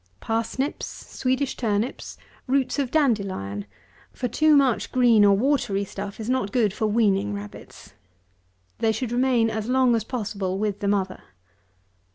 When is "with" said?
10.57-10.79